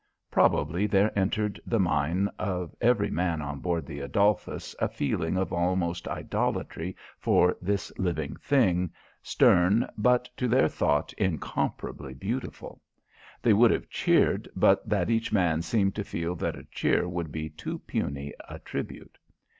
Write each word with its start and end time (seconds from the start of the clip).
Probably 0.31 0.87
there 0.87 1.11
entered 1.15 1.61
the 1.63 1.79
mind 1.79 2.31
of 2.39 2.73
every 2.81 3.11
man 3.11 3.39
on 3.39 3.59
board 3.59 3.85
the 3.85 3.99
Adolphus 3.99 4.75
a 4.79 4.89
feeling 4.89 5.37
of 5.37 5.53
almost 5.53 6.07
idolatry 6.07 6.95
for 7.19 7.55
this 7.61 7.95
living 7.99 8.35
thing, 8.37 8.91
stern 9.21 9.87
but, 9.99 10.27
to 10.37 10.47
their 10.47 10.67
thought, 10.67 11.13
incomparably 11.19 12.15
beautiful. 12.15 12.81
They 13.43 13.53
would 13.53 13.69
have 13.69 13.91
cheered 13.91 14.49
but 14.55 14.89
that 14.89 15.11
each 15.11 15.31
man 15.31 15.61
seemed 15.61 15.93
to 15.93 16.03
feel 16.03 16.33
that 16.37 16.57
a 16.57 16.63
cheer 16.63 17.07
would 17.07 17.31
be 17.31 17.49
too 17.49 17.77
puny 17.77 18.33
a 18.49 18.57
tribute. 18.57 19.19